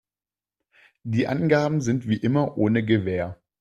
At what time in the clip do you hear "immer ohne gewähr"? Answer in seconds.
2.17-3.39